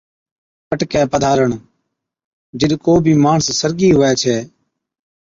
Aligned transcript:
پٽڪَي 0.67 1.01
پڌارڻ، 1.11 1.49
جِڏ 2.59 2.71
ڪو 2.85 2.93
بِي 3.03 3.13
ماڻس 3.25 3.45
سرگِي 3.59 3.89
ھُوَي 3.95 4.11
ڇَي 4.21 4.37